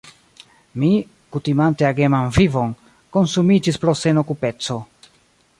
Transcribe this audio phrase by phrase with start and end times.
[0.83, 0.87] Mi,
[1.35, 2.73] kutimante ageman vivon,
[3.19, 4.83] konsumiĝis pro senokupeco.